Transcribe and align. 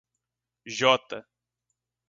J 0.71 1.21